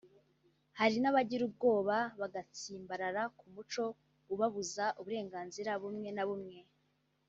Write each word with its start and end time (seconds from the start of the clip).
Hari 0.79 0.97
n’abagira 1.01 1.43
ubwoba 1.49 1.97
bagatsimbarara 2.19 3.21
ku 3.37 3.45
muco 3.53 3.85
ubabuza 4.33 4.85
uburenganzira 4.99 5.71
bumwe 5.81 6.09
na 6.13 6.23
bumwe 6.27 6.57